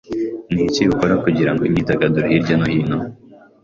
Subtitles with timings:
[0.53, 2.97] Niki ukora kugirango imyidagaduro hirya no hino?